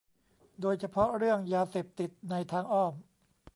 [0.61, 2.93] โดยเฉพาะเรื่องยาเสพติดในทางอ้อม